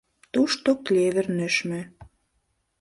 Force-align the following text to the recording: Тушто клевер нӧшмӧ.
Тушто 0.33 0.69
клевер 0.85 1.27
нӧшмӧ. 1.37 1.81